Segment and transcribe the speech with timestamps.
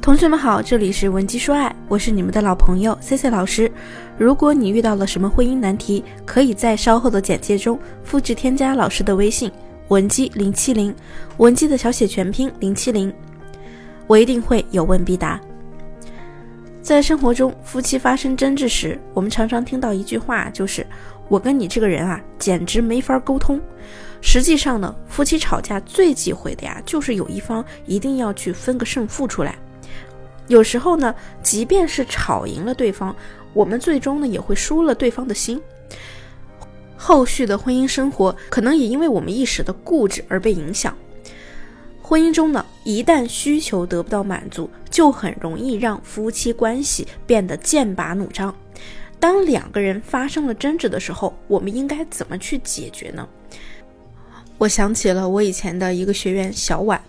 [0.00, 3.70] 同学们好，这里是文姬说爱，我是你们的老朋友 C C 老师。
[4.16, 9.50] 如果你遇到了什么婚姻难题，可以在稍后的简介中复制添加老师的微信
[9.88, 10.94] 文姬零七零，
[11.36, 13.12] 文姬的小写全拼零七零，
[14.06, 15.38] 我一定会有问必答。
[16.80, 20.86] 在生活中，夫妻发生争执时，我们常常听到一句话，就是
[21.28, 23.60] “我跟你这个人啊，简直没法沟通”。
[24.22, 29.58] 实际上呢，夫妻吵架最忌讳的呀，就是有一方一定要去分个胜负出来。
[30.48, 33.14] 有时候呢，即便是吵赢了对方，
[33.54, 35.60] 我们最终呢也会输了对方的心。
[36.96, 40.96] 后续的婚姻生活可能也因为我们一时的固执而被影响。
[42.02, 48.54] 婚姻中呢，一旦需求得不到满足，就很容易让夫妻关系变得剑拔弩张。
[49.20, 53.28] 当两个人发生了争执的时候，我们应该怎么去解决呢？
[54.56, 57.00] 我想起了我以前的一个学员小婉，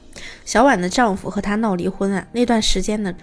[0.45, 3.13] 小婉的丈夫和她闹离婚啊，那段时间呢。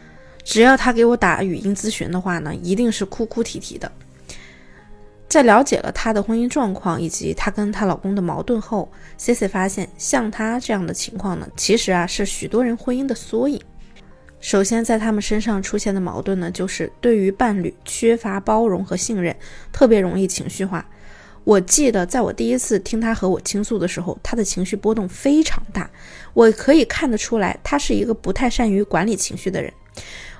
[0.48, 3.90] 只要他给我打语音咨询的话呢，一定是哭哭啼啼的。
[5.26, 13.60] 在了解了她的婚姻状况以及她跟她老公的矛盾后，C C 发现，像她这样的情况呢，其实啊是许多人婚姻的缩影。
[14.38, 19.34] 首先，在他们身上出现的矛盾呢，就是对于伴侣缺乏包容和信任，
[19.72, 20.88] 特别容易情绪化。
[21.46, 25.88] 我记得在我第一次听他和我倾诉的时候，他的情绪波动非常大，
[26.34, 29.72] 我可以看得出来，他是一个不太善于管理情绪的人。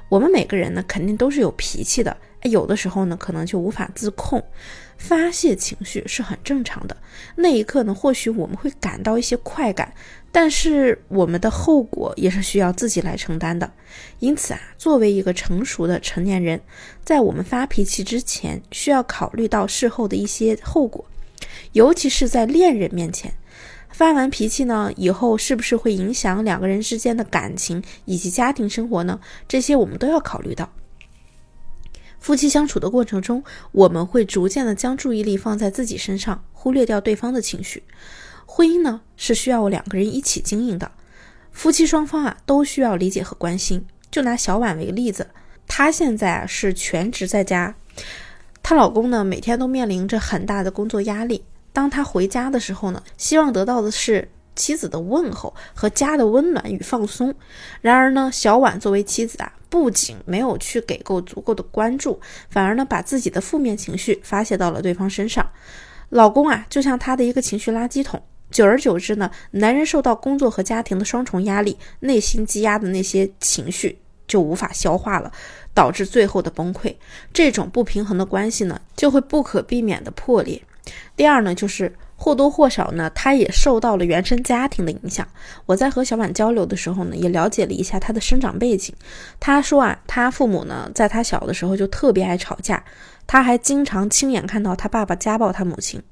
[0.08, 2.16] 我们每个人呢，肯定都是有脾气的，
[2.46, 4.42] 有的时候呢，可能就无法自控，
[4.96, 6.96] 发泄情绪是很正常的。
[7.36, 9.92] 那一刻呢，或许我们会感到一些快感，
[10.30, 13.70] 但是我们的后果也是需要自己来承担的。
[14.18, 16.60] 因此啊，作为一个成熟的成年人，
[17.04, 21.04] 在我们发脾气之前，需要考虑到事后的一些后果，
[21.72, 23.32] 尤其是在恋人面前。
[23.88, 29.18] 发完脾气呢，以后是不是会影响两个人之间的感情以及家庭生活呢？
[29.48, 30.70] 这些我们都要考虑到。
[32.26, 37.84] 夫妻相处的过程中，我们会逐渐的将注意力放在自己身上，忽略掉对方的情绪。
[38.46, 40.90] 婚姻呢，是需要两个人一起经营的，
[41.52, 43.86] 夫妻双方啊都需要理解和关心。
[44.10, 45.28] 就拿小婉为例子，
[45.68, 47.76] 她现在啊是全职在家，
[48.60, 51.44] 她老公呢每天都面临着很大的工作压力。
[51.72, 57.32] 当他回家的时候呢，希望得到的是妻子的问候和家的温暖与放松。
[57.80, 65.46] 然而呢，小婉作为妻子啊，不仅没有去给够足够的关注，反而呢，把自己的负面情绪发泄到了对方身上。
[66.08, 68.22] 老公啊，就像他的一个情绪垃圾桶。
[68.50, 75.30] 久而久之呢，男人受到工作和家庭的双重压力，内心积压的那些情绪就无法消化了，
[75.74, 76.96] 导致最后的崩溃。
[77.34, 80.62] 这种不平衡的关系呢，就会不可避免的破裂。
[81.14, 85.28] 第二呢，就是或多或少呢，他也受到了原生家庭的影响。
[85.66, 88.94] 我在和小婉交流的时候呢，也了解了一下他的生长背景。
[89.38, 92.82] 他说啊，他父母呢，在他小的时候就特别爱吵架，
[93.26, 96.02] 他还经常亲眼看到他爸爸家暴他母亲。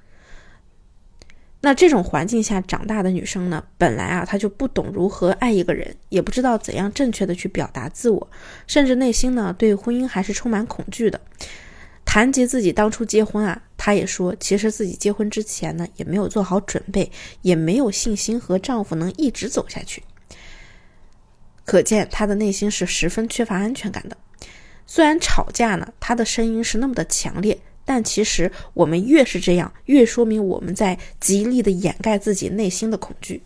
[1.62, 8.28] 那这种环境下长大的女生呢，本来啊，她就不懂如何爱一个人，也不知道怎样正确的去表达自我，
[8.66, 11.18] 甚至内心呢，对婚姻还是充满恐惧的。
[12.04, 17.10] 谈及自己当初结婚啊，她也说，其实自己结婚之前呢，也没有做好准备，
[17.42, 20.02] 也没有信心和丈夫能一直走下去。
[21.64, 24.16] 可见她的内心是十分缺乏安全感的。
[24.86, 33.42] 虽然吵架呢，她的声音是那么的强烈，但其实我们越是这样，越说明我们在极力的掩盖自己内心的恐惧。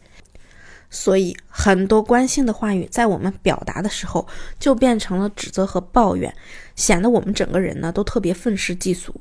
[0.91, 4.26] 所以，很多关心的话语在我们表达的时候，
[4.59, 6.34] 就变成了指责和抱怨，
[6.75, 9.15] 显得我们整个人呢都特别愤世嫉俗。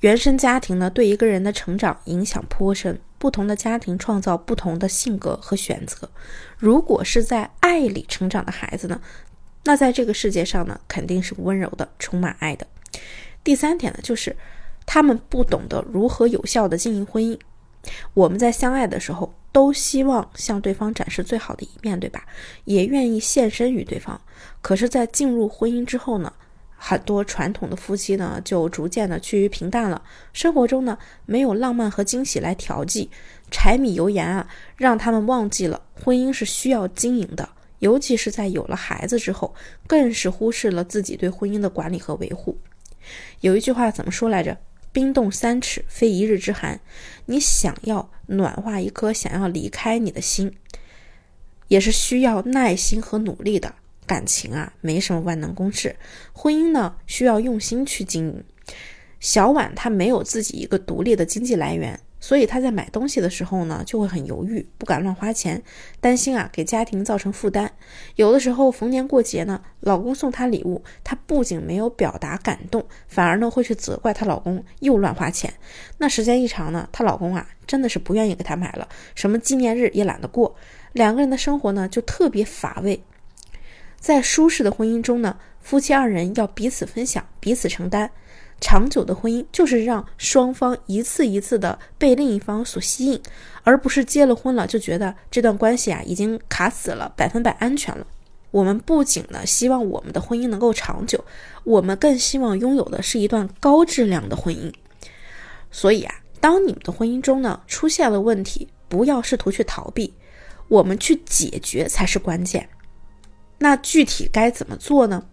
[0.00, 6.10] 原生家庭呢对一个人的成长影响颇深，不同的家庭创造不同的性格和选择。
[6.58, 9.00] 如果是在爱里成长的孩子呢，
[9.64, 12.66] 那在这个世界上呢肯定是温柔的，充满爱的。
[13.42, 14.36] 第三点呢，就是
[14.84, 17.38] 他们不懂得如何有效的经营婚姻。
[18.12, 22.24] 我们在相爱的时候，都希望向对方展示最好的一面，对吧？
[22.64, 24.20] 也愿意献身于对方。
[24.60, 26.32] 可是，在进入婚姻之后呢，
[26.76, 30.02] 很多传统的夫妻呢，就逐渐的趋于平淡了。
[30.32, 33.10] 生活中呢，没有浪漫和惊喜来调剂，
[33.50, 37.48] 柴米油盐啊，让他们忘记了婚姻是需要经营的。
[37.80, 39.54] 尤其是在有了孩子之后，
[39.86, 42.58] 更是忽视了自己对婚姻的管理和维护。
[43.40, 44.56] 有一句话怎么说来着？
[44.94, 46.80] 冰冻三尺，非一日之寒。
[47.26, 50.54] 你想要暖化一颗想要离开你的心，
[51.66, 53.74] 也是需要耐心和努力的。
[54.06, 55.96] 感情啊，没什么万能公式。
[56.32, 58.44] 婚姻呢，需要用心去经营。
[59.18, 65.62] 小婉她没有自己一个独立的经济来源，所以她在买东西的时候呢，就会很犹豫，不敢乱花钱，
[66.00, 67.70] 担心啊给家庭造成负担。
[68.16, 75.52] 有的时候逢年过节呢，老公送她礼物，她不仅没有表达感动，反而呢会去责怪她老公又乱花钱。
[75.98, 80.56] 那时间一长呢，她老公啊真的是不愿意给她买了，什么纪念日也懒得过，
[80.94, 83.02] 两个人的生活呢就特别乏味。
[84.00, 88.10] 在舒适的婚姻中呢，夫妻二人要彼此分享，彼此承担。
[88.64, 93.20] 长久的婚姻就是让双方一次一次的被另一方所吸引，
[93.62, 98.06] 而不是结了婚了就觉得这段关系啊已经卡死了，百分百安全了。
[98.50, 101.22] 我们不仅呢希望我们的婚姻能够长久，
[101.64, 104.72] 我们更希望拥有的是一段高质量的婚姻。
[105.70, 110.14] 所以啊，当你们的婚姻中呢出现了问题，不要试图去逃避，
[110.68, 112.70] 我们去解决才是关键。
[113.58, 115.26] 那具体该怎么做呢？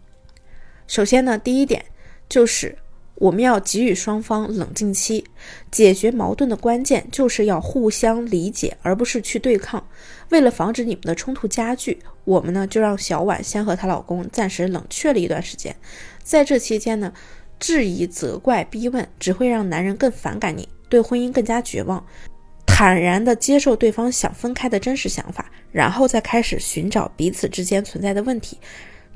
[0.86, 1.86] 首先呢，第一点
[2.28, 2.78] 就是。
[3.22, 5.24] 我们要给予双方冷静期，
[5.70, 9.86] 解决矛盾的关键就是要互相理解，而不是去对抗。
[10.30, 15.76] 为了防止你们的冲突加剧，我们呢就让小婉先和她老公暂时冷却了一段时间。
[16.24, 17.14] 在这期间呢，
[17.60, 22.04] 质疑、责怪、逼问只会让男人更反感你，对婚姻更加绝望。
[22.66, 28.58] 坦然地接受对方想分开的真实想法，然后再开始寻找彼此之间存在的问题。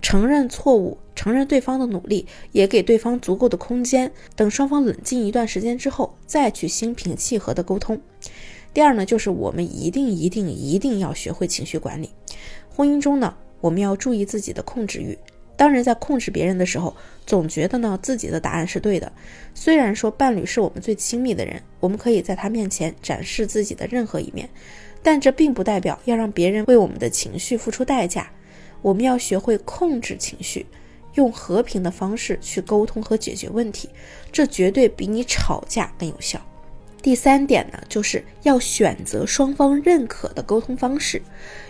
[0.06, 4.12] 承认错误，承认对方的努力，也给对方足够的空间。
[4.36, 8.00] 等双方冷静一段时间之后，再去心平气和的沟通。
[8.72, 12.12] 第二呢，就是我们一定一定一定要学会情绪管理。
[12.70, 15.18] 婚姻中呢，我们要注意自己的控制欲。
[15.58, 19.12] 当人在控制别人的时候，总觉得呢自己的答案是对的。
[19.56, 24.48] 虽然说伴侣是我们最亲密的人，我们可以在他面前展示自己的任何一面，
[25.02, 28.30] 但这并不代表要让别人为我们的情绪付出代价。
[28.86, 30.64] 我们要学会控制情绪，
[31.16, 33.90] 用和平的方式去沟通和解决问题，
[34.32, 36.40] 这绝对比你吵架更有效。
[37.02, 41.20] 第三点呢，就是要选择双方认可的沟通方式。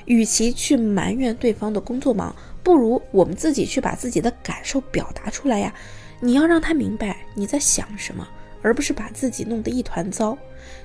[0.03, 5.73] 与其去埋怨对方的工作忙，不如我们自己去把自己的感受表达出来呀。
[6.19, 8.27] 你要让他明白你在想什么，
[8.61, 10.37] 而不是把自己弄得一团糟。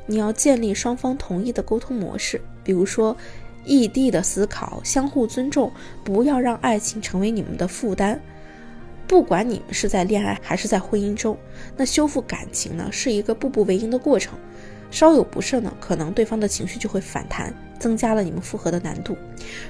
[0.06, 3.16] 你要建立双方同意的沟通模式，比如说。
[3.64, 5.72] 异地的思考，相互尊重，
[6.02, 8.20] 不要让爱情成为你们的负担。
[9.06, 11.36] 不管你们是在恋爱还是在婚姻中，
[11.76, 14.38] 那修复感情呢是一个步步为营的过程。
[14.90, 19.16] 稍有不慎呢，可能对方的情绪就会反弹，增加了你们复合的难度。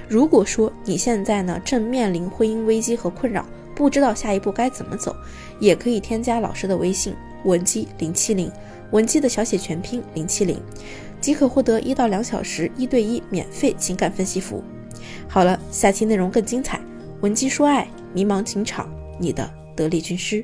[0.07, 3.45] 如果说你现在呢正面临婚姻危机和困扰，
[3.75, 5.15] 不知道下一步该怎么走，
[5.59, 8.51] 也可以添加老师的微信文姬零七零，
[8.91, 10.59] 文姬的小写全拼零七零。
[11.21, 14.63] 即可获得一到两小时一对一免费情感分析服务。
[15.29, 16.81] 好了，下期内容更精彩，
[17.21, 18.89] 文姬说爱，迷茫情场，
[19.19, 20.43] 你的得力军师。